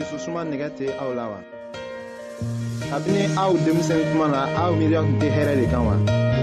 dususuma 0.00 0.40
nɛgɛ 0.48 0.68
tɛ 0.78 0.86
aw 1.02 1.10
la 1.18 1.24
wa. 1.32 1.38
kabini 2.90 3.24
aw 3.42 3.52
denmisɛn 3.64 4.02
kuma 4.10 4.26
na 4.32 4.40
aw 4.62 4.70
miiriya 4.78 5.00
tun 5.04 5.16
tɛ 5.20 5.28
hɛrɛ 5.36 5.52
de 5.60 5.66
kan 5.72 5.82
wa. 5.88 5.94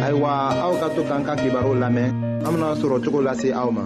ayiwa 0.05 0.29
aw 0.65 0.73
ka 0.79 0.87
to 0.95 1.01
k'an 1.09 1.23
ka 1.25 1.33
kibaru 1.41 1.71
lamɛn 1.81 2.07
an 2.45 2.51
bena 2.53 2.69
sɔrɔ 2.81 2.97
cogo 3.03 3.19
lase 3.25 3.49
aw 3.59 3.69
ma. 3.75 3.83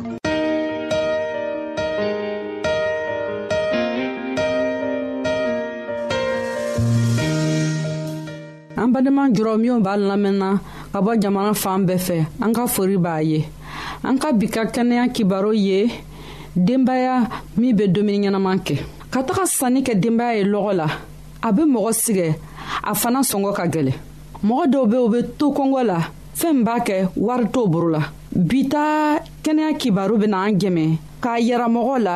an 8.81 8.88
badenma 8.94 9.24
jɔrɔ 9.38 9.56
minw 9.62 9.78
b'a 9.86 9.94
lamɛnna 10.09 10.52
ka 10.92 11.00
bɔ 11.06 11.12
jamana 11.24 11.53
fan 11.56 11.86
bɛɛ 11.88 11.98
fɛ 12.08 12.18
an 12.44 12.52
ka 12.52 12.68
fori 12.68 12.98
b'a 13.00 13.24
ye 13.24 13.40
an 14.03 14.18
ka 14.20 14.34
bi 14.36 14.48
ka 14.52 14.66
kɛnɛya 14.68 15.08
kibaru 15.16 15.53
ye 15.56 15.88
denbaya 16.59 17.16
min 17.56 17.72
be 17.74 17.88
dumuni 17.88 18.28
ɲɛnaman 18.28 18.59
kɛ 18.68 18.76
ka 19.14 19.20
taga 19.28 19.45
sanni 19.56 19.81
kɛ 19.88 19.94
denbaya 20.02 20.34
ye 20.40 20.44
lɔgɔ 20.54 20.72
la 20.80 20.88
a 21.42 21.50
be 21.56 21.62
mɔgɔ 21.73 21.92
sigɛ 22.04 22.28
a 22.81 22.94
fana 23.02 23.20
sɔngɔ 23.30 23.52
ka 23.58 23.64
gwɛlɛ 23.73 23.94
mɔgɔ 24.48 24.64
dɔw 24.73 24.84
be 24.92 24.98
u 24.98 25.06
be 25.14 25.20
to 25.40 25.45
kɔngɔ 25.58 25.81
la 25.90 25.98
fɛɛn 26.40 26.59
b'a 26.66 26.78
kɛ 26.88 26.98
wari 27.26 27.45
t'o 27.53 27.62
boro 27.73 27.90
la 27.95 28.02
bi 28.50 28.59
ta 28.72 28.84
kɛnɛya 29.44 29.70
kibaru 29.81 30.16
bena 30.22 30.38
an 30.48 30.53
jɛmɛ 30.62 30.84
k'a 31.23 31.36
yira 31.48 31.68
mɔgɔ 31.76 31.95
la 32.06 32.16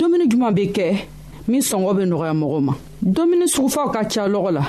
domuni 0.00 0.26
juman 0.28 0.52
be 0.54 0.66
kɛ 0.72 0.88
min 1.48 1.62
sɔngɔ 1.62 1.92
be 1.96 2.02
nɔgɔya 2.12 2.32
mɔgɔw 2.40 2.60
ma 2.66 2.72
domuni 3.16 3.46
sugufaw 3.54 3.86
ka 3.94 4.02
ca 4.12 4.22
lɔgɔ 4.34 4.50
la 4.52 4.64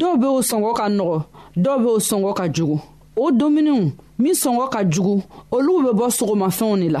dɔw 0.00 0.12
be 0.22 0.26
o 0.34 0.38
sɔngɔ 0.50 0.74
ka 0.76 0.86
nɔgɔ 0.98 1.22
dɔw 1.58 1.76
be 1.84 1.88
o 1.88 1.98
sɔngɔ 2.08 2.34
ka 2.36 2.46
jugu 2.56 2.78
o 3.16 3.30
dominiw 3.32 3.90
min 4.18 4.32
sɔngɔ 4.34 4.68
ka 4.70 4.80
jugu 4.94 5.22
olugu 5.50 5.90
be 5.90 5.98
bɔ 6.00 6.08
sogomafɛnw 6.18 6.76
de 6.80 6.88
la 6.88 7.00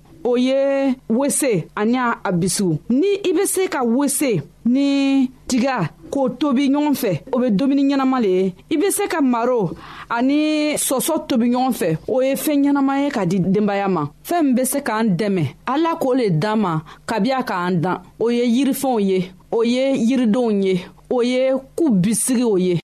o 0.23 0.35
ye 0.37 0.95
wese 1.09 1.67
ani 1.75 1.97
a 1.97 2.31
bisiw 2.31 2.71
ni 2.89 3.11
i 3.25 3.31
bɛ 3.33 3.43
se 3.45 3.67
ka 3.67 3.81
wese 3.83 4.41
ni 4.65 5.25
tiga 5.49 5.75
k'o 6.13 6.23
tobi 6.39 6.69
ɲɔgɔn 6.71 6.95
fɛ 7.01 7.11
o 7.33 7.37
bɛ 7.41 7.47
dumuni 7.57 7.83
ɲɛnama 7.93 8.17
le 8.23 8.27
ye 8.37 8.53
i 8.71 8.75
bɛ 8.77 8.91
se 8.91 9.07
ka 9.07 9.21
maro 9.21 9.71
ani 10.09 10.39
sɔsɔ 10.87 11.15
tobi 11.27 11.47
ɲɔgɔn 11.51 11.73
fɛ 11.79 11.89
o 12.07 12.21
ye 12.21 12.33
fɛn 12.35 12.59
ɲɛnama 12.65 12.93
ye 13.03 13.09
ka 13.09 13.25
di 13.25 13.37
denbaya 13.39 13.87
ma 13.89 14.03
fɛn 14.23 14.43
min 14.43 14.55
bɛ 14.55 14.65
se 14.67 14.79
k'an 14.81 15.15
dɛmɛ 15.17 15.45
ala 15.67 15.91
k'o 16.01 16.13
le 16.17 16.29
d'an 16.29 16.55
ma 16.59 16.81
kabi 17.05 17.29
k'an 17.47 17.81
dan 17.81 17.97
o 18.19 18.29
ye 18.29 18.45
yirifɛnw 18.45 18.99
ye 19.01 19.31
o 19.51 19.61
ye 19.63 19.95
yiridenw 20.09 20.51
ye 20.63 20.81
o 21.09 21.21
ye 21.21 21.51
ku 21.75 21.89
bisigi 21.89 22.43
o 22.45 22.55
ye 22.57 22.79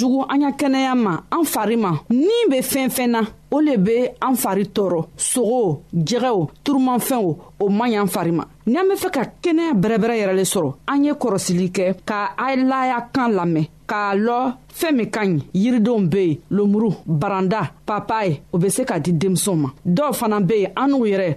jugu 0.00 0.24
an 0.28 0.40
ya 0.46 0.50
kɛnɛya 0.58 0.92
ma 1.04 1.14
an 1.36 1.44
fari 1.52 1.76
ma 1.84 1.92
nin 2.08 2.44
be 2.50 2.58
fɛn 2.62 2.88
fɛn 2.96 3.08
na 3.14 3.20
o 3.50 3.60
le 3.66 3.74
be 3.86 3.96
an 4.26 4.34
fari 4.42 4.64
tɔɔrɔ 4.76 5.00
sogo 5.30 5.62
jɛgɛw 6.08 6.38
turumafɛnw 6.64 7.26
o 7.60 7.68
man 7.68 7.90
y'an 7.92 8.06
fari 8.14 8.32
ma 8.32 8.44
n'an 8.72 8.86
be 8.88 8.94
fɛ 9.02 9.10
ka 9.14 9.22
kɛnɛya 9.42 9.70
bɛrɛbɛrɛ 9.82 10.14
yɛrɛ 10.20 10.34
le 10.38 10.44
sɔrɔ 10.54 10.70
an 10.92 11.04
ye 11.04 11.12
kɔrɔsili 11.22 11.68
kɛ 11.76 11.86
ka 12.06 12.30
alaya 12.38 12.98
kan 13.14 13.30
lamɛn 13.38 13.66
k'a 13.90 14.14
lɔ 14.26 14.52
fɛɛn 14.78 14.96
min 14.96 15.10
ka 15.10 15.20
ɲi 15.26 15.42
yiridenw 15.62 16.08
be 16.10 16.24
yen 16.28 16.38
lomuru 16.50 16.90
baranda 17.06 17.70
papaye 17.86 18.40
o 18.52 18.58
be 18.58 18.70
se 18.70 18.84
ka 18.84 18.98
di 18.98 19.12
denmisɛnw 19.12 19.56
ma 19.56 19.68
dɔw 19.86 20.12
fana 20.14 20.40
be 20.46 20.60
yen 20.62 20.72
an 20.76 20.88
n'u 20.90 21.04
yɛrɛ 21.12 21.36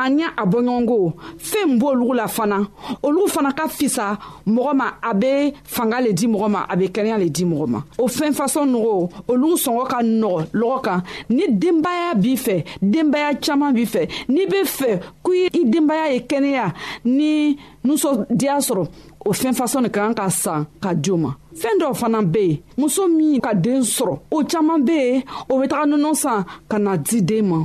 an 0.00 0.18
y' 0.18 0.24
a 0.36 0.44
bɔɲɔgɔnko 0.50 0.98
fɛn 1.38 1.78
b'olugu 1.80 2.14
la 2.14 2.26
fana 2.28 2.58
olu 3.02 3.28
fana 3.28 3.52
ka 3.54 3.66
fisa 3.68 4.16
mɔgɔ 4.46 4.74
ma 4.74 4.86
a 5.02 5.12
bɛ 5.14 5.52
fanga 5.64 6.00
le 6.00 6.12
di 6.12 6.26
mɔgɔ 6.26 6.48
ma 6.50 6.64
a 6.68 6.76
bɛ 6.76 6.86
kɛnɛya 6.90 7.18
le 7.18 7.28
di 7.28 7.44
mɔgɔ 7.44 7.66
ma 7.68 7.80
o 7.98 8.06
fɛn 8.08 8.32
fasɔn 8.32 8.70
nɔgɔ 8.72 9.10
olu 9.28 9.50
sɔngɔ 9.64 9.86
ka 9.90 9.98
nɔgɔ 10.02 10.40
lɔgɔ 10.60 10.82
kan 10.84 11.02
ni 11.28 11.44
denbaya 11.60 12.14
b'i 12.14 12.34
fɛ 12.44 12.64
denbaya 12.80 13.34
caman 13.40 13.72
b'i 13.74 13.84
fɛ 13.86 14.08
n'i 14.28 14.46
bɛ 14.46 14.64
fɛ 14.64 15.00
k'i 15.22 15.50
i 15.60 15.64
denbaya 15.70 16.12
ye 16.14 16.20
kɛnɛya 16.20 16.72
ni 17.04 17.56
nusɔndiya 17.84 18.56
sɔrɔ 18.68 18.86
o 19.26 19.32
fɛn 19.32 19.52
fasɔn 19.52 19.82
de 19.84 19.88
ka 19.90 20.00
kan 20.06 20.14
ka 20.14 20.28
san 20.30 20.66
ka 20.80 20.94
di 20.94 21.10
o 21.12 21.16
ma 21.18 21.32
fɛn 21.54 21.76
dɔw 21.80 21.94
fana 21.94 22.22
bɛ 22.22 22.40
yen 22.48 22.58
muso 22.78 23.06
min 23.06 23.40
ka 23.40 23.52
den 23.52 23.82
sɔrɔ 23.82 24.18
o 24.30 24.42
caman 24.44 24.78
bɛ 24.86 24.92
yen 25.12 25.22
o 25.50 25.58
bɛ 25.60 25.68
taga 25.68 25.84
nɔnɔ 25.84 26.14
san 26.16 26.44
ka 26.68 26.78
na 26.78 26.96
di 26.96 27.20
den 27.20 27.48
ma 27.48 27.64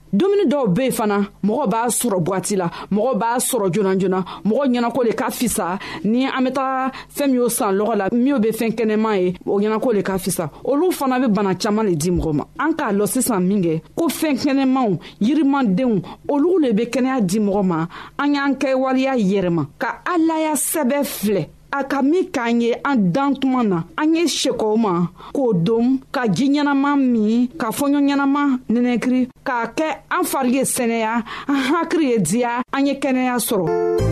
dumuni 0.17 0.43
dɔw 0.45 0.65
be 0.75 0.81
yen 0.85 0.91
fana 0.93 1.17
mɔgɔ 1.43 1.65
b'a 1.69 1.81
sɔrɔ 1.87 2.19
bwati 2.25 2.55
la 2.55 2.67
mɔgɔ 2.91 3.13
b'a 3.21 3.37
sɔrɔ 3.49 3.67
joona 3.73 3.95
joona 3.99 4.23
mɔgɔ 4.45 4.65
ɲɛnako 4.71 5.03
le 5.05 5.11
ka 5.13 5.27
fisa 5.29 5.79
ni 6.03 6.25
an 6.25 6.43
be 6.43 6.51
taga 6.51 6.91
fɛɛn 7.15 7.27
min 7.31 7.35
y'o 7.41 7.47
san 7.49 7.75
lɔgɔ 7.75 7.95
la 7.97 8.07
minw 8.11 8.39
be 8.39 8.49
fɛɛn 8.51 8.75
kɛnɛman 8.75 9.17
ye 9.21 9.33
o 9.45 9.59
ɲɛnako 9.59 9.93
le 9.93 10.01
ka 10.03 10.13
fisa 10.17 10.49
olu 10.65 10.91
fana 10.91 11.19
be 11.21 11.27
bana 11.31 11.55
caaman 11.55 11.85
le 11.87 11.95
di 11.95 12.11
mɔgɔ 12.11 12.33
ma 12.33 12.45
an 12.59 12.73
k'a 12.73 12.91
lɔn 12.91 13.07
sisan 13.07 13.41
minkɛ 13.49 13.81
ko 13.95 14.07
fɛɛn 14.07 14.35
kɛnɛmanw 14.37 14.99
yirimandenw 15.21 16.01
olugu 16.27 16.59
le 16.67 16.73
be 16.73 16.83
kɛnɛya 16.85 17.21
di 17.25 17.39
mɔgɔ 17.39 17.63
ma 17.63 17.87
an 18.19 18.33
y'an 18.35 18.55
kɛwaleya 18.55 19.15
yɛrɛma 19.17 19.67
ka 19.79 20.01
alaya 20.05 20.53
sɛbɛ 20.55 21.03
filɛ 21.05 21.47
a 21.71 21.83
ka 21.87 22.01
min 22.03 22.27
k'an 22.31 22.59
ye 22.61 22.75
an 22.85 23.11
dan 23.11 23.35
tuma 23.35 23.63
na 23.63 23.79
an 23.97 24.13
ye 24.15 24.23
sekɔw 24.27 24.75
ma 24.77 24.93
k'o 25.33 25.45
dom 25.65 25.87
ka 26.13 26.27
ji 26.35 26.45
ɲɛnama 26.51 26.91
min 27.13 27.47
ka 27.59 27.67
fɔɲɔ 27.77 27.99
ɲɛnama 28.07 28.41
nɛnɛkiri 28.71 29.21
k'a 29.47 29.63
kɛ 29.77 29.89
an 30.15 30.23
fari 30.31 30.51
ye 30.57 30.63
sɛnɛya 30.75 31.13
an 31.47 31.59
hakiri 31.71 32.05
ye 32.11 32.17
diya 32.27 32.61
an 32.75 32.85
ye 32.87 32.93
kɛnɛya 33.03 33.35
sɔrɔ 33.47 34.10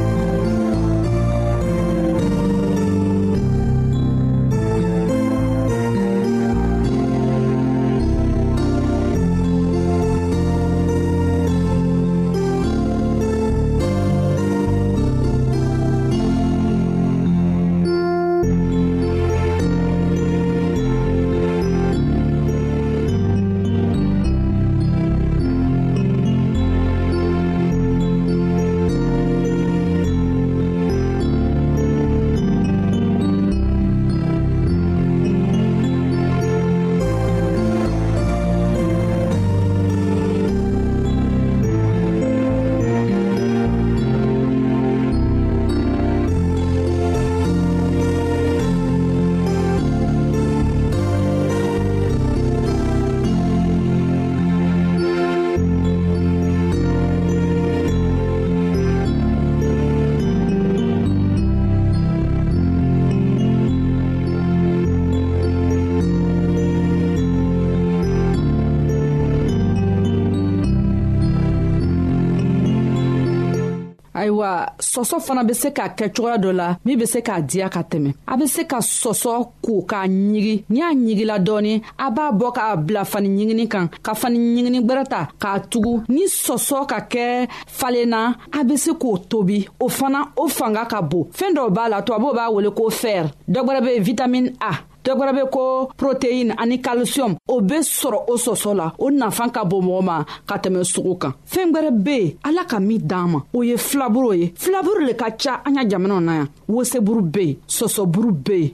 ayiwa 74.30 74.50
sɔsɔ 74.92 75.18
fana 75.26 75.42
be 75.48 75.54
se 75.62 75.70
ka 75.78 75.86
kɛ 75.98 76.06
cogoya 76.16 76.38
dɔ 76.44 76.50
la 76.60 76.68
min 76.86 76.98
be 77.00 77.06
se 77.14 77.20
k'a 77.28 77.36
diya 77.50 77.68
ka 77.74 77.82
tɛmɛ 77.92 78.10
a 78.32 78.38
be 78.38 78.46
se 78.48 78.64
ka 78.72 78.78
sɔsɔ 78.80 79.34
ko 79.66 79.74
k'a 79.90 80.02
ɲigi 80.32 80.56
ni 80.70 80.80
a 80.82 80.88
ɲigila 81.06 81.36
dɔɔni 81.48 81.74
a 81.98 82.08
b'a 82.16 82.26
bɔ 82.40 82.48
k'a 82.56 82.76
bila 82.86 83.06
fani 83.06 83.30
ɲigini 83.30 83.68
kan 83.70 83.90
ka 84.06 84.14
fani 84.14 84.38
ɲigini 84.40 84.80
gwɛrɛ 84.86 85.04
ta 85.08 85.28
k'a 85.42 85.60
tugu 85.70 85.94
ni 86.10 86.26
sɔsɔ 86.28 86.86
ka 86.88 87.00
kɛ 87.12 87.48
falenna 87.68 88.36
a 88.60 88.64
be 88.64 88.76
se 88.78 88.92
k'o 88.92 89.18
tobi 89.30 89.68
o 89.82 89.90
fana 89.90 90.22
o 90.38 90.48
fanga 90.48 90.86
ka 90.86 91.02
bon 91.02 91.26
fɛɛn 91.34 91.56
dɔw 91.56 91.70
b'a 91.76 91.90
la 91.90 92.02
tubabuw 92.02 92.34
b'a 92.36 92.52
wele 92.54 92.72
ko 92.72 92.84
fɛr 92.90 93.26
dɔ 93.50 93.64
gwɛrɛ 93.66 93.82
be 93.86 94.00
vitamin 94.04 94.54
a 94.62 94.72
dɔwɛrɛ 95.10 95.32
be 95.36 95.44
ko 95.52 95.90
proteine 95.98 96.54
ani 96.58 96.78
kalisiyɔm 96.82 97.34
o 97.48 97.62
be 97.62 97.78
sɔrɔ 97.82 98.20
o 98.30 98.36
sɔsɔ 98.38 98.74
la 98.78 98.88
o 99.00 99.10
nafan 99.10 99.50
ka 99.54 99.66
bon 99.66 99.82
mɔgɔ 99.86 100.04
ma 100.06 100.18
ka 100.46 100.56
tɛmɛ 100.62 100.84
sogo 100.86 101.16
kan 101.22 101.34
fɛɛn 101.52 101.72
gwɛrɛ 101.74 101.90
be 102.04 102.12
yen 102.18 102.34
ala 102.44 102.64
ka 102.66 102.80
min 102.80 103.00
d'an 103.08 103.28
ma 103.32 103.40
o 103.54 103.62
ye 103.64 103.76
filaburu 103.78 104.32
ye 104.40 104.48
filaburu 104.56 105.06
le 105.08 105.14
ka 105.14 105.30
ca 105.42 105.62
an 105.66 105.76
ya 105.76 105.84
jamanaw 105.90 106.22
na 106.22 106.34
yan 106.40 106.48
woseburu 106.68 107.22
be 107.32 107.40
yen 107.46 107.58
sɔsɔburu 107.68 108.32
be 108.44 108.60
yen 108.62 108.74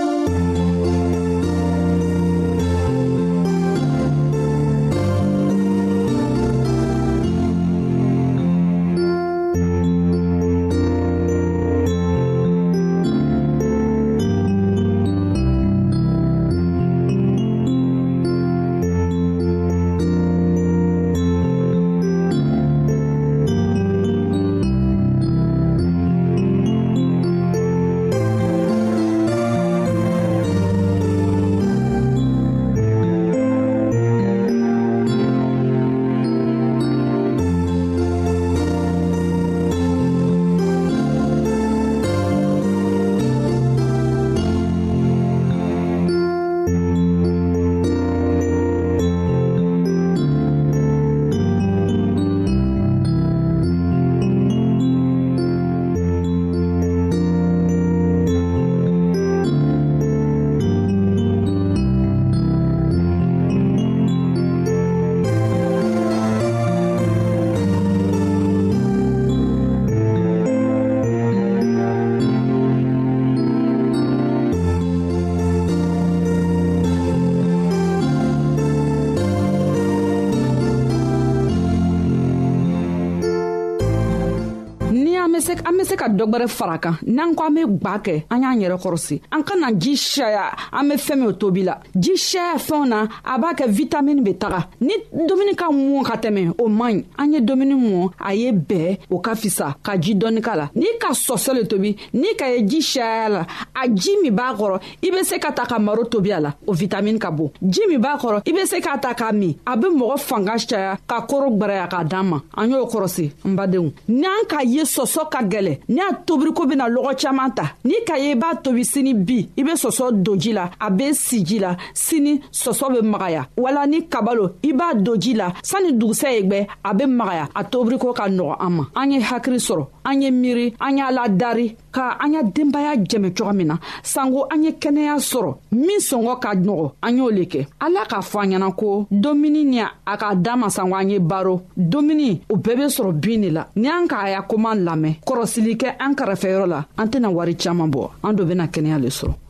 dɔ 86.21 86.29
gwɛrɛ 86.29 86.47
fara 86.47 86.77
kan 86.77 86.97
n'an 87.07 87.33
ko 87.35 87.43
an 87.45 87.51
be 87.55 87.61
gwa 87.65 87.97
kɛ 87.99 88.23
an 88.29 88.41
y'an 88.43 88.59
yɛrɛ 88.61 88.77
kɔrɔsi 88.81 89.21
an 89.31 89.41
kana 89.43 89.71
ji 89.73 89.93
sɛya 89.95 90.43
an 90.71 90.87
be 90.89 90.93
fɛɛn 90.95 91.17
min 91.19 91.33
tobi 91.33 91.63
la 91.65 91.75
ji 91.99 92.13
sɛya 92.15 92.55
fɛnw 92.57 92.87
na 92.87 93.07
a 93.25 93.37
b'a 93.39 93.53
kɛ 93.55 93.67
vitamini 93.69 94.21
be 94.23 94.33
taga 94.37 94.67
ni 94.79 94.91
dumuni 95.11 95.55
ka 95.57 95.69
mɔn 95.71 96.03
ka 96.05 96.15
tɛmɛ 96.17 96.53
o 96.61 96.67
man 96.67 96.91
ɲi 97.01 97.05
an 97.17 97.33
ye 97.33 97.39
dumuni 97.41 97.73
mɔn 97.75 98.11
a 98.19 98.33
ye 98.35 98.51
bɛɛ 98.51 98.99
o 99.09 99.19
ka 99.19 99.31
fisa 99.35 99.75
ka 99.81 99.97
ji 99.97 100.13
dɔɔni 100.15 100.41
ka 100.43 100.53
la 100.55 100.69
n'i 100.75 100.97
ka 100.99 101.11
sɔsɔ 101.13 101.53
le 101.55 101.63
tobi 101.65 101.95
n'i 102.13 102.35
ka 102.37 102.45
ye 102.47 102.61
ji 102.67 102.79
sɛya 102.79 103.29
la 103.29 103.45
a 103.83 103.87
ji 103.89 104.11
min 104.21 104.31
b'a 104.35 104.53
kɔrɔ 104.55 104.79
i 105.03 105.09
be 105.09 105.23
se 105.23 105.39
ka 105.39 105.51
ta 105.51 105.65
ka 105.65 105.79
maro 105.79 106.03
tobi 106.05 106.31
a 106.35 106.39
la 106.39 106.53
o 106.67 106.73
vitamini 106.73 107.17
ka 107.19 107.31
bon 107.31 107.51
ji 107.69 107.81
min 107.89 107.97
b'a 108.01 108.17
kɔrɔ 108.19 108.41
i 108.47 108.51
be 108.51 108.65
se 108.67 108.79
k'a 108.79 108.97
ta 109.01 109.13
k'a 109.15 109.31
min 109.33 109.55
a 109.65 109.75
be 109.77 109.87
mɔgɔ 109.87 110.17
fanga 110.19 110.53
caya 110.57 110.97
ka 111.07 111.21
koro 111.21 111.49
gwɛrɛya 111.49 111.87
k'a 111.89 112.03
d'an 112.07 112.23
ma 112.27 112.41
an 112.57 112.69
y'o 112.71 112.85
kɔrɔsi 112.85 113.31
n 113.45 113.55
badenw 113.57 113.91
n'an 114.09 114.45
ka 114.47 114.61
ye 114.63 114.81
sɔsɔ 114.83 115.29
ka 115.31 115.39
gwɛlɛ 115.43 115.79
ni 115.89 115.99
a 116.01 116.10
n'a 116.11 116.17
tobiriko 116.25 116.65
bena 116.65 116.87
lɔgɔ 116.89 117.13
caaman 117.21 117.51
ta 117.55 117.63
n'i 117.85 117.95
ka 118.05 118.15
ye 118.17 118.31
i 118.31 118.35
b'a 118.35 118.55
tobi 118.61 118.83
sini 118.85 119.13
bi 119.13 119.39
i 119.57 119.63
be 119.63 119.71
sɔsɔ 119.71 120.11
don 120.23 120.37
ji 120.37 120.53
la 120.53 120.69
a 120.79 120.89
be 120.89 121.13
si 121.13 121.43
ji 121.45 121.59
la 121.59 121.75
sini 121.93 122.41
sɔsɔ 122.51 122.93
be 123.01 123.05
magaya 123.07 123.47
wala 123.57 123.85
ni 123.87 124.03
kabalo 124.07 124.55
i 124.63 124.73
b'a 124.73 124.93
don 124.95 125.19
ji 125.19 125.33
la 125.33 125.51
sanni 125.63 125.93
dugusɛ 125.93 126.31
ye 126.33 126.41
gwɛ 126.43 126.67
a 126.85 126.93
be 126.93 127.05
magaya 127.05 127.47
a 127.55 127.63
tobiriko 127.63 128.13
ka 128.15 128.25
nɔgɔ 128.29 128.55
an 128.59 128.69
ma 128.77 128.85
an 128.95 129.11
ye 129.11 129.19
hakiri 129.21 129.57
sɔrɔ 129.67 129.85
an 130.05 130.21
ye 130.21 130.31
miiri 130.31 130.73
an 130.79 130.97
y'a 130.97 131.11
ladari 131.11 131.75
ka 131.91 132.15
an 132.19 132.33
y'a 132.33 132.43
denbaya 132.43 132.95
jɛmɛ 132.95 133.29
cogo 133.37 133.51
min 133.53 133.65
na 133.67 133.77
sanko 134.03 134.47
an 134.49 134.63
ye 134.63 134.71
kɛnɛya 134.71 135.15
sɔrɔ 135.31 135.55
min 135.71 135.99
sɔngɔ 135.99 136.39
ka 136.41 136.51
nɔgɔ 136.55 136.91
an 137.03 137.17
y'o 137.17 137.29
le 137.29 137.43
kɛ 137.45 137.67
ala 137.79 138.05
k'a 138.09 138.21
fɔ 138.21 138.39
an 138.43 138.49
ɲɛna 138.51 138.75
ko 138.77 139.07
domuni 139.11 139.65
ni 139.65 139.79
a 139.81 140.17
ka 140.17 140.33
daa 140.35 140.55
ma 140.55 140.67
sanko 140.69 140.95
an 140.95 141.09
ye 141.09 141.17
baro 141.19 141.61
domuni 141.77 142.41
o 142.49 142.55
bɛɛ 142.55 142.75
be 142.77 142.85
sɔrɔ 142.95 143.11
bin 143.21 143.41
de 143.41 143.49
la 143.51 143.65
ni 143.75 143.87
an 143.89 144.07
k'a 144.07 144.29
ya 144.31 144.41
koman 144.43 144.83
lamɛn 144.87 145.15
kɔrɔsili 145.25 145.75
kɛ 145.77 145.95
an 145.99 146.13
kɛrɛfɛyɔrɔ 146.15 146.67
la 146.67 146.85
an 146.97 147.07
tɛna 147.09 147.29
wari 147.31 147.55
caaman 147.55 147.89
bɔ 147.91 148.09
an 148.23 148.33
do 148.35 148.45
bena 148.45 148.67
kɛnɛya 148.67 148.97
le 149.01 149.09
sɔrɔ 149.09 149.33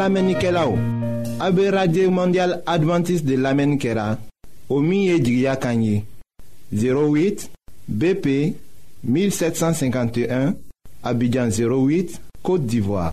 An 0.00 0.04
la 0.04 0.08
menike 0.22 0.48
la 0.50 0.62
ou, 0.66 0.78
abe 1.44 1.66
Radye 1.68 2.06
Mondial 2.08 2.62
Adventist 2.64 3.22
de 3.28 3.34
la 3.36 3.52
menikera, 3.52 4.16
o 4.72 4.78
miye 4.80 5.18
di 5.20 5.42
gyakanyi, 5.42 6.06
08 6.72 7.50
BP 7.86 8.28
1751, 9.04 10.54
abidjan 11.04 11.52
08, 11.52 12.16
Kote 12.40 12.64
Divoa. 12.64 13.10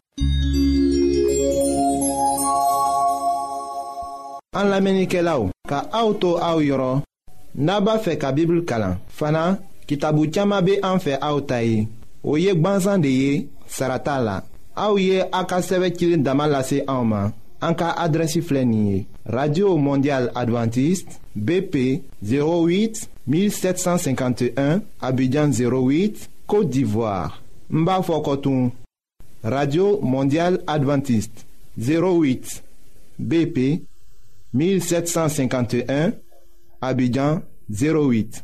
An 4.56 4.72
la 4.72 4.80
menike 4.80 5.20
la 5.28 5.36
ou, 5.44 5.52
ka 5.68 5.90
auto 5.92 6.38
a 6.40 6.54
ou 6.56 6.64
yoron, 6.64 7.04
naba 7.68 8.00
fe 8.00 8.16
ka 8.16 8.32
bibl 8.32 8.64
kalan, 8.64 8.96
fana 9.12 9.58
ki 9.84 10.00
tabu 10.00 10.30
tiyama 10.32 10.64
be 10.64 10.80
an 10.80 11.04
fe 11.04 11.20
a 11.20 11.36
ou 11.36 11.44
tayi, 11.44 11.84
ou 12.24 12.40
yek 12.40 12.64
banzan 12.64 13.04
de 13.04 13.12
ye, 13.12 13.34
sarata 13.68 14.22
la. 14.24 14.40
Aouye 14.78 15.24
Aka 15.32 15.58
en 15.60 17.04
ma. 17.04 17.32
Anka 17.60 17.96
radio 19.26 19.76
mondial 19.78 20.32
adventiste 20.36 21.18
bp 21.36 22.04
08 22.24 23.10
1751 23.28 24.82
abidjan 25.02 25.50
08 25.50 26.30
côte 26.46 26.70
d'ivoire 26.70 27.42
Mba 27.72 28.00
radio 29.44 30.00
mondial 30.04 30.62
adventiste 30.68 31.48
08 31.80 32.64
bp 33.18 33.84
1751 34.54 36.12
abidjan 36.82 37.42
08 37.72 38.44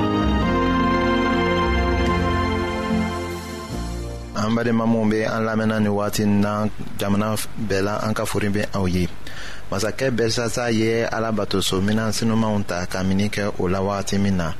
an 4.51 4.57
badenma 4.57 4.85
minw 4.87 5.09
be 5.09 5.23
an 5.25 5.45
lamɛnna 5.45 5.79
ni 5.81 5.89
wagati 5.89 6.25
na 6.25 6.67
jamana 6.97 7.35
bɛɛ 7.69 7.81
la 7.83 7.97
an 7.97 8.13
ka 8.13 8.25
fori 8.25 8.49
be 8.49 8.61
aw 8.73 8.85
ye 8.87 9.07
masakɛ 9.71 10.11
belsasa 10.11 10.71
ye 10.71 11.05
batoso 11.33 11.81
mina 11.81 12.11
sinumanw 12.11 12.63
ta 12.67 12.85
ka 12.85 13.03
mini 13.03 13.29
kɛ 13.29 13.53
o 13.59 13.65
la 13.67 13.79
wagati 13.79 14.17
min 14.19 14.37
na 14.37 14.53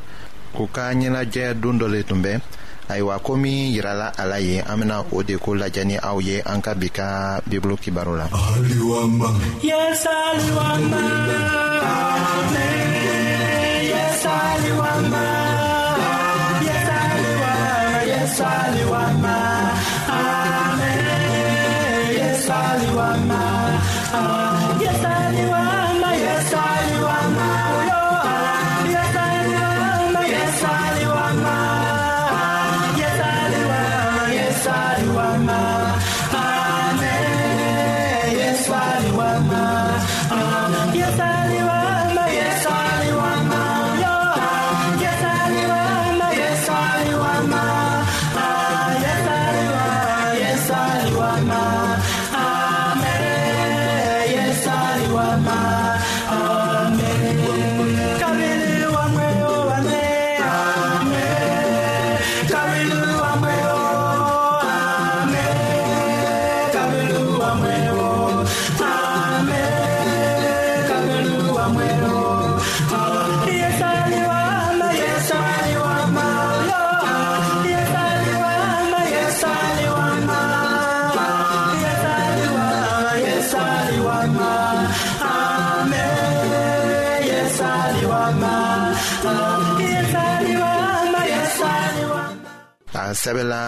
o 0.56 0.68
ka 0.72 0.92
ɲɛnajɛ 0.94 1.60
don 1.62 1.78
dɔ 1.80 1.90
le 1.92 2.04
tun 2.04 2.22
bɛ 2.24 2.40
ayiwa 2.90 3.20
ko 3.24 3.36
min 3.38 3.74
yirala 3.74 4.14
a 4.20 4.26
la 4.28 4.36
ye 4.38 4.60
an 4.62 4.80
bena 4.80 5.04
o 5.14 5.24
de 5.24 5.38
ko 5.38 5.52
lajɛ 5.56 5.84
ni 5.86 5.98
aw 5.98 6.18
ye 6.22 6.42
an 6.42 6.62
ka 6.62 6.74
bi 6.74 6.90
ka 6.90 7.40
bibulu 7.46 7.76
kibaru 7.80 8.16
la 8.18 8.28
yes, 9.62 10.06
aliwama. 10.08 11.00
Yes, 13.82 14.26
aliwama. 14.26 15.31
a 93.12 93.14
sɛbɛla 93.14 93.62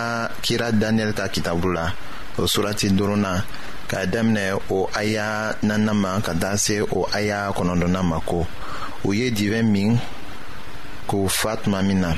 kira 0.45 0.67
daniyɛl 0.71 1.13
ka 1.17 1.25
kitabu 1.27 1.67
la 1.73 1.86
o 2.38 2.41
surati 2.51 2.88
duruna 2.97 3.43
k'a 3.89 3.99
daminɛ 4.12 4.56
o 4.71 4.89
aya 5.01 5.27
nana 5.62 5.93
ma 5.93 6.13
ka 6.25 6.34
taa 6.41 6.56
se 6.65 6.75
o 6.82 6.99
aya 7.17 7.39
kɔnɔdɔna 7.56 8.01
ma 8.12 8.19
ko 8.29 8.47
u 9.03 9.10
ye 9.19 9.27
dibɛ 9.38 9.60
min 9.73 9.99
k'o 11.10 11.27
fa 11.29 11.51
tuma 11.62 11.82
min 11.88 11.99
na 12.01 12.12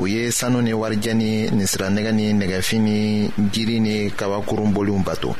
u 0.00 0.06
ye 0.12 0.30
sanu 0.38 0.58
ni 0.62 0.72
warijɛ 0.72 1.12
ni 1.20 1.30
ninsiranɛgɛ 1.50 2.12
ni 2.18 2.26
nɛgɛfin 2.40 2.80
ni 2.88 2.98
jiri 3.52 3.76
ni 3.86 4.10
kabakurun 4.18 4.72
boliw 4.74 4.98
bato 5.06 5.30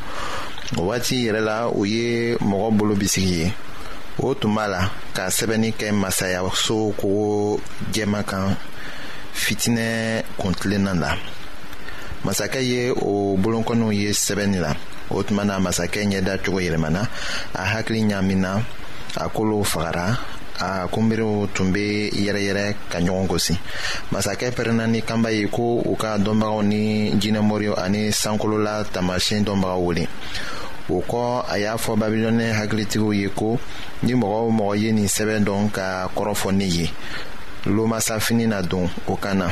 o 0.78 0.82
waati 0.88 1.16
yɛrɛ 1.26 1.40
la 1.48 1.68
u 1.70 1.84
ye 1.86 2.36
mɔgɔ 2.36 2.68
bolo 2.76 2.94
bisigi 2.94 3.36
ye 3.40 3.52
o 4.18 4.34
tun 4.34 4.54
b'a 4.54 4.68
la 4.68 4.80
ka 5.14 5.22
sɛbɛnni 5.36 5.72
kɛ 5.78 5.88
masayaso 6.02 6.92
kogo 7.00 7.58
jɛma 7.92 8.22
kan 8.26 8.54
fitinɛ 9.36 10.24
kuntilennan 10.40 10.98
la 11.04 11.12
masakɛ 12.24 12.60
ye 12.70 12.80
o 12.90 13.36
bolonkɔniw 13.42 13.92
ye 14.00 14.08
sɛbɛnni 14.12 14.58
la 14.64 14.72
o 15.14 15.22
tuma 15.26 15.44
na 15.46 15.54
masakɛ 15.64 16.00
ɲɛda 16.10 16.34
cogo 16.44 16.58
yɛlɛmana 16.66 17.02
a 17.54 17.64
hakili 17.74 18.00
ɲaamina 18.10 18.60
a 19.16 19.28
kolow 19.28 19.62
fagara 19.62 20.16
a 20.58 20.88
kunbiriw 20.88 21.48
tun 21.54 21.70
be 21.72 22.08
yɛrɛyɛrɛ 22.16 22.66
ka 22.90 22.98
ɲɔgɔn 22.98 23.26
gosi 23.28 23.54
masakɛ 24.12 24.48
pɛrɛnna 24.56 24.86
ni 24.90 25.00
kanba 25.02 25.30
ye 25.30 25.46
ko 25.48 25.82
u 25.84 25.94
ka 25.96 26.16
dɔnbagaw 26.16 26.62
ni 26.64 27.12
jinɛmoriw 27.22 27.74
ani 27.76 28.08
sankolola 28.22 28.84
taamasiyɛn 28.92 29.44
dɔnbagaw 29.44 29.80
wele 29.84 30.08
o 30.88 31.02
kɔ 31.10 31.44
a 31.52 31.58
y'a 31.58 31.76
fɔ 31.76 31.92
babilɔnɛ 32.00 32.46
hakilitigiw 32.58 33.12
ye 33.20 33.28
ko 33.28 33.58
ni 34.02 34.14
mɔgɔ 34.14 34.38
o 34.48 34.50
mɔgɔ 34.50 34.76
ye 34.80 34.92
nin 34.92 35.06
sɛbɛ 35.08 35.44
dɔn 35.44 35.70
ka 35.72 36.08
kɔrɔfɔ 36.16 36.52
ne 36.56 36.64
ye 36.64 36.90
lomasafini 37.66 38.46
na 38.46 38.62
don 38.62 38.88
o 39.08 39.16
kan 39.16 39.38
na 39.38 39.48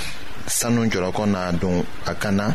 sanu 0.47 0.87
jɔlɔkɔ 0.87 1.25
na 1.35 1.53
don 1.61 1.77
a 2.11 2.15
kan 2.23 2.35
na 2.39 2.47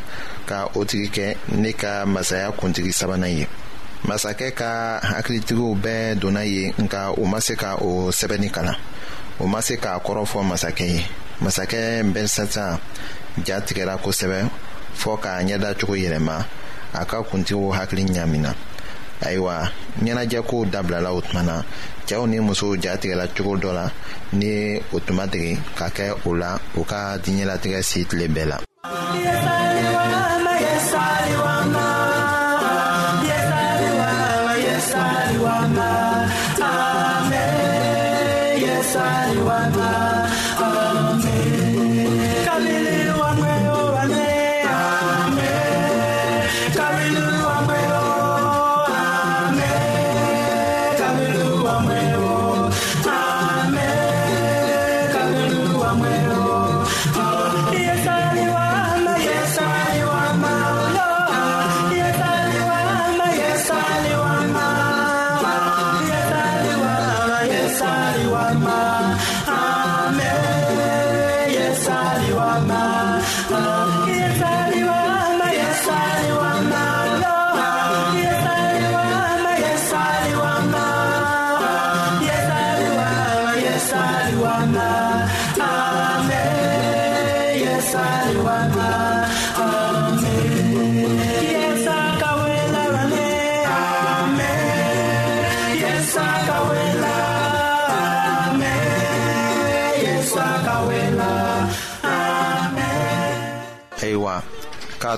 ka 0.49 0.57
o 0.77 0.85
tigi 0.89 1.07
kɛ 1.15 1.27
ne 1.61 1.71
ka 1.73 2.05
masaya 2.05 2.47
kuntigi 2.59 2.91
sabanan 2.99 3.29
ye 3.37 3.45
masakɛ 4.07 4.47
ka 4.59 4.71
hakilitigiw 5.09 5.69
bɛɛ 5.83 6.15
donna 6.21 6.43
ye 6.45 6.73
nka 6.81 7.01
u 7.17 7.23
ma 7.31 7.39
se 7.41 7.55
ka 7.55 7.75
o 7.81 7.89
sɛbɛnni 8.19 8.49
kalan 8.51 8.75
o 9.39 9.47
ma 9.47 9.59
se 9.61 9.75
k'a 9.75 9.99
kɔrɔ 10.05 10.23
fɔ 10.31 10.39
masakɛ 10.49 10.85
ye 10.95 11.01
masakɛ 11.43 11.81
belsasa 12.13 12.79
ja 13.45 13.59
tigɛra 13.59 13.97
kosɛbɛ 14.03 14.39
fɔɔ 15.01 15.17
k'a 15.23 15.43
ɲɛdacogo 15.47 15.95
yɛlɛma 16.03 16.45
a 16.93 17.05
ka 17.05 17.21
kuntigiw 17.21 17.71
hakili 17.77 18.05
ɲamina 18.15 18.55
ayiwa 19.25 19.55
ɲɛnajɛ 20.03 20.39
kow 20.49 20.65
dabilala 20.65 21.09
o 21.13 21.21
tuma 21.21 21.43
na 21.43 21.61
cɛɛw 22.07 22.25
ni 22.27 22.37
musow 22.39 22.75
jatigɛla 22.83 23.25
cogo 23.35 23.53
dɔ 23.57 23.71
la 23.73 23.85
ni 24.39 24.79
o 24.93 24.97
tuma 25.05 25.25
tigi 25.31 25.57
ka 25.75 25.87
kɛ 25.89 26.05
o 26.27 26.31
la 26.35 26.57
u 26.79 26.83
ka 26.83 27.17
diɲɛlatigɛ 27.23 27.79
si 27.83 28.05
tile 28.05 28.27
bɛɛ 28.27 28.43
la 28.51 28.57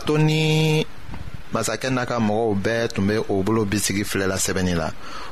to 0.05 0.17
ni 0.17 0.85
masakɛ 1.53 1.89
n'a 1.93 2.05
ka 2.05 2.17
mɔgɔw 2.19 2.55
bɛɛ 2.55 2.87
tun 2.93 3.05
be 3.07 3.17
o 3.29 3.43
bolo 3.43 3.65
bisigi 3.65 4.03
filɛla 4.03 4.35
sɛbɛnni 4.37 4.73
la 4.75 4.89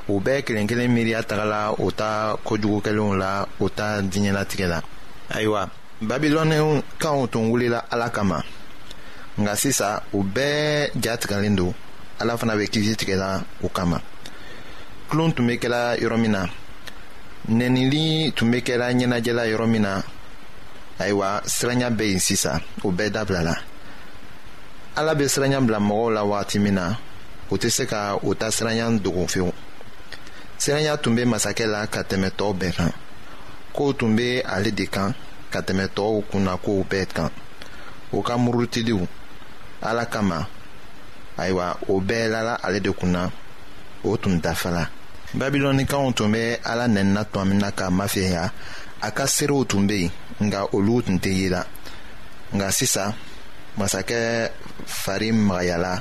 u 0.07 0.19
bɛɛ 0.19 0.43
kelen 0.45 0.67
kelen 0.67 0.91
miiriya 0.91 1.23
tagala 1.23 1.73
u 1.79 1.91
ta 1.91 2.35
kojugukɛlenw 2.45 3.17
la 3.17 3.45
u 3.59 3.69
ta 3.69 4.01
diɲɛlatigɛ 4.01 4.67
la 4.69 4.81
ayiwa 5.33 5.69
babilɔnikaw 6.01 7.27
tun 7.31 7.49
wulila 7.51 7.81
ala 7.91 8.09
kama 8.09 8.43
nka 9.39 9.55
sisan 9.55 10.01
u 10.13 10.23
bɛɛ 10.23 10.91
jatigɛlen 11.01 11.55
don 11.55 11.73
ala 12.19 12.37
fana 12.37 12.55
be 12.57 12.67
kisi 12.69 12.95
tigɛla 12.95 13.41
u 13.63 13.69
kama 13.69 14.01
tulon 15.09 15.31
tun 15.31 15.47
be 15.47 15.57
kɛla 15.57 15.97
yɔrɔ 15.99 16.17
min 16.19 16.31
na 16.31 16.45
nɛnili 17.49 18.33
tun 18.35 18.51
be 18.51 18.57
kɛla 18.61 18.91
ɲɛnajɛla 18.93 19.43
yɔrɔ 19.53 19.67
min 19.69 19.81
na 19.83 20.01
ayiwa 20.99 21.41
siranya 21.45 21.89
be 21.95 22.07
yen 22.11 22.19
sisan 22.19 22.59
o 22.83 22.91
bɛɛ 22.91 23.09
dabilala 23.13 23.55
ala 24.99 25.11
bɛ 25.19 25.25
siranya 25.33 25.59
bila 25.65 25.79
mɔgɔw 25.79 26.09
la 26.15 26.21
wagati 26.31 26.57
min 26.63 26.73
na 26.77 26.85
o 27.51 27.55
tɛ 27.61 27.69
se 27.75 27.83
ka 27.91 27.99
o 28.21 28.29
ta 28.39 28.47
siranya 28.57 28.85
dogo 29.03 29.23
fewu 29.31 29.51
siranya 30.63 30.93
tun 31.01 31.13
bɛ 31.17 31.23
masakɛ 31.31 31.65
la 31.73 31.81
ka 31.93 32.01
tɛmɛ 32.09 32.29
tɔw 32.39 32.51
bɛɛ 32.59 32.71
kan 32.77 32.91
kow 33.75 33.89
tun 33.97 34.11
bɛ 34.17 34.27
ale 34.55 34.71
de 34.79 34.85
kan 34.95 35.11
ka 35.53 35.59
tɛmɛ 35.67 35.85
tɔw 35.95 36.11
kunnakow 36.31 36.79
bɛɛ 36.91 37.05
kan 37.15 37.29
o 38.15 38.21
ka 38.27 38.33
murutiliw 38.37 38.99
ala 39.89 40.05
kama 40.13 40.39
ayiwa 41.41 41.67
o 41.91 42.01
bɛɛ 42.01 42.25
lala 42.33 42.53
ale 42.63 42.79
de 42.81 42.91
kunna 42.99 43.31
o 44.03 44.15
tun 44.17 44.37
dafala 44.41 44.83
babilɔnikaw 45.33 46.11
tun 46.15 46.27
bɛ 46.33 46.59
ala 46.71 46.85
nɛnina 46.89 47.23
tuma 47.31 47.45
min 47.47 47.59
na 47.59 47.71
ka 47.71 47.89
mafɛya 47.89 48.51
a 49.01 49.11
ka 49.11 49.25
seerew 49.27 49.63
tun 49.65 49.87
bɛ 49.87 49.97
yen 50.01 50.11
nka 50.47 50.59
olu 50.75 51.01
tun 51.01 51.17
tɛ 51.23 51.31
ye 51.39 51.47
la 51.49 51.63
nka 52.53 52.69
sisan 52.71 53.13
masakɛ 53.79 54.51
fari 54.85 55.29
magayala 55.31 55.93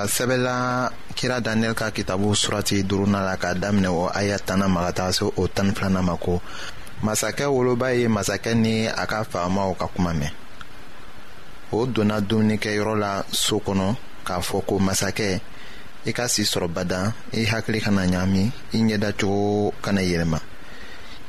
a 0.00 0.06
sɛbɛla 0.08 0.88
kira 1.14 1.40
daniyɛli 1.40 1.74
ka 1.76 1.90
kitabu 1.90 2.32
surati 2.34 2.82
duruna 2.84 3.20
la 3.24 3.36
k'a 3.36 3.54
daminɛ 3.54 3.88
o 3.92 4.08
aya 4.08 4.38
tana 4.38 4.66
ma 4.68 4.90
ka 4.92 5.10
se 5.12 5.24
o 5.24 5.46
tani 5.48 5.72
filana 5.76 6.00
ma 6.02 6.16
ko 6.16 6.40
masakɛ 7.04 7.44
woloba 7.48 7.92
ye 7.92 8.08
masakɛ 8.08 8.54
ni 8.56 8.86
a 8.86 9.06
ka 9.06 9.22
faamaw 9.24 9.74
ka 9.76 9.86
kuma 9.94 10.12
mɛn 10.14 10.32
o 11.72 11.86
donna 11.86 12.20
dumunikɛyɔrɔ 12.20 12.94
la 12.98 13.22
so 13.30 13.58
kɔnɔ 13.60 13.96
k'a 14.24 14.40
fɔ 14.40 14.62
ko 14.68 14.78
masakɛ 14.78 15.40
i 16.06 16.12
ka 16.12 16.26
si 16.28 16.42
sɔrɔ 16.42 16.68
bada 16.72 17.12
i 17.32 17.44
hakili 17.44 17.80
kana 17.82 18.06
ɲaami 18.06 18.50
i 18.72 18.78
ɲɛdacogo 18.88 19.72
kana 19.82 20.00
yɛlɛma 20.00 20.38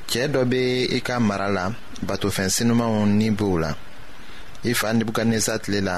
cɛɛ 0.09 0.27
dɔ 0.31 0.45
be 0.49 0.87
i 0.97 1.01
ka 1.01 1.19
mara 1.19 1.47
la 1.49 1.71
batofɛn 2.07 2.47
sinumanw 2.49 3.05
ni 3.07 3.29
b'o 3.31 3.57
la 3.59 3.75
i 4.63 4.73
fa 4.73 4.93
nebukadnesa 4.93 5.59
tile 5.61 5.81
la 5.83 5.97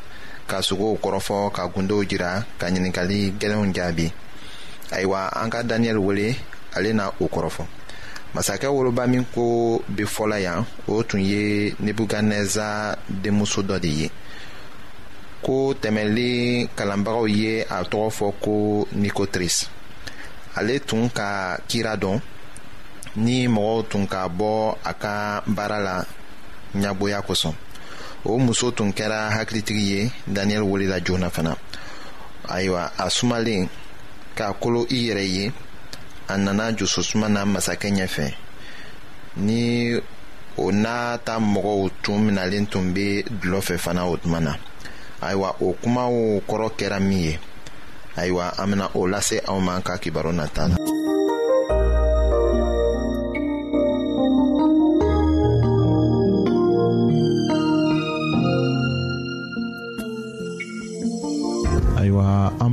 ka 0.51 0.57
sogow 0.67 0.93
kɔrɔfɔ 1.03 1.37
ka 1.55 1.63
gundow 1.73 2.01
jira 2.09 2.31
ka 2.59 2.65
ɲininkali 2.71 3.17
gwɛlɛnw 3.39 3.73
jaabi 3.75 4.05
ayiwa 4.95 5.19
an 5.41 5.49
ka 5.53 5.59
daniyɛli 5.69 6.01
wele 6.07 6.27
ale 6.75 6.89
na 6.97 7.05
o 7.21 7.25
kɔrɔfɔ 7.33 7.63
masakɛ 8.33 8.67
woloba 8.75 9.03
min 9.11 9.23
ko 9.33 9.45
be 9.95 10.03
fɔla 10.15 10.37
yan 10.45 10.59
o 10.93 11.03
tun 11.07 11.21
ye 11.31 11.45
nebukadneza 11.85 12.67
denmuso 13.21 13.61
dɔ 13.69 13.77
de 13.83 13.87
ye 13.99 14.07
ko 15.45 15.55
tɛmɛli 15.81 16.27
kalanbagaw 16.77 17.25
ye 17.39 17.51
a 17.69 17.79
tɔgɔ 17.91 18.09
fɔ 18.17 18.27
ko 18.43 18.53
nikotris 19.01 19.55
ale 20.59 20.79
tun 20.87 21.09
ka 21.09 21.29
kira 21.69 21.93
dɔn 22.03 22.19
ni 23.15 23.47
mɔgɔw 23.47 23.87
tun 23.89 24.05
ka 24.07 24.27
bɔ 24.27 24.75
a 24.83 24.93
ka 24.93 25.43
baara 25.47 25.79
la 25.79 25.95
ɲagboya 26.75 27.23
kosɔn 27.29 27.55
o 28.23 28.37
muso 28.37 28.71
tun 28.71 28.91
kɛra 28.93 29.31
hakilitigi 29.35 29.85
ye 29.93 30.01
daniyɛli 30.27 30.67
welela 30.71 30.99
joona 31.05 31.29
fana 31.29 31.55
ayiwa 32.47 32.91
a 32.97 33.09
sumalen 33.09 33.67
k'a 34.35 34.53
kolo 34.53 34.85
i 34.89 35.09
yɛrɛ 35.09 35.25
ye 35.35 35.51
a 36.27 36.37
nana 36.37 36.71
jososuma 36.73 37.27
na 37.29 37.45
masakɛ 37.45 37.89
ɲɛfɛ 37.97 38.33
ni 39.37 39.97
o 40.57 40.71
n'a 40.71 41.17
ta 41.25 41.39
mɔgɔw 41.39 41.89
tun 42.03 42.19
minalen 42.29 42.67
tun 42.69 42.93
be 42.93 43.23
dulɔ 43.41 43.59
fɛ 43.61 43.77
fana 43.79 44.05
o 44.07 44.17
tuma 44.17 44.39
na 44.41 44.53
ayiwa 45.21 45.55
o 45.61 45.73
kumaw 45.81 46.41
kɔrɔ 46.47 46.71
kɛra 46.77 46.99
min 47.01 47.19
ye 47.23 47.39
ayiwa 48.17 48.53
an 48.59 48.67
bena 48.71 48.89
o 48.93 48.99
lase 49.07 49.41
aw 49.47 49.59
ma 49.59 49.79
ka 49.81 49.97
kibaru 49.97 50.31
nata 50.33 50.67
la 50.67 50.75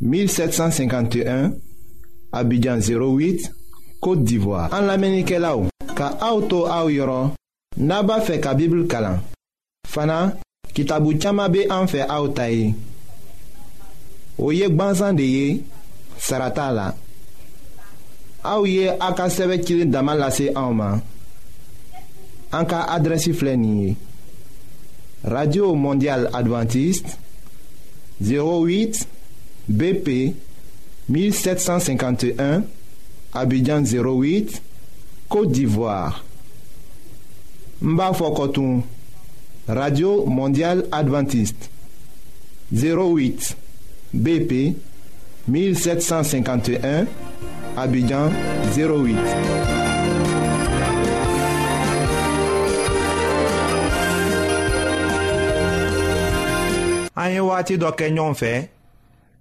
1751 0.00 1.52
Abidjan 2.32 2.78
08 2.78 3.50
Kote 4.00 4.24
d'Ivoire 4.24 4.72
An 4.76 4.82
la 4.88 4.96
menike 5.00 5.38
la 5.40 5.54
ou 5.56 5.68
Ka 5.96 6.10
auto 6.20 6.66
a 6.68 6.82
ou 6.84 6.92
yoron 6.92 7.32
Naba 7.78 8.18
fe 8.24 8.36
ka 8.44 8.52
bibil 8.56 8.84
kalan 8.90 9.22
Fana 9.88 10.36
kitabu 10.76 11.14
chama 11.20 11.48
be 11.48 11.64
an 11.72 11.88
fe 11.88 12.04
a 12.04 12.18
ou 12.20 12.32
tayi 12.36 12.74
Ou 14.36 14.52
yek 14.56 14.74
ban 14.76 14.92
zande 14.96 15.24
ye 15.26 15.62
Sarata 16.20 16.68
la 16.76 16.86
A 18.46 18.58
ou 18.60 18.68
ye 18.68 18.90
akaseve 19.00 19.60
kilin 19.64 19.90
daman 19.90 20.20
lase 20.20 20.50
a 20.52 20.66
ou 20.68 20.76
man 20.76 21.00
An 22.54 22.68
ka 22.68 22.84
adresi 22.92 23.32
flenye 23.36 23.94
Radio 25.24 25.72
Mondial 25.74 26.28
Adventist 26.36 27.16
08 28.20 29.02
BP 29.68 30.34
1751, 31.08 32.62
Abidjan 33.34 33.82
08, 33.82 34.62
Côte 35.28 35.50
d'Ivoire. 35.50 36.24
Mbafokotoum, 37.82 38.82
Radio 39.68 40.24
Mondiale 40.24 40.86
Adventiste. 40.92 41.68
08, 42.74 43.56
BP 44.14 44.76
1751, 45.48 47.06
Abidjan 47.76 48.30
08. 48.76 49.16
an 57.18 57.30
ye 57.30 57.40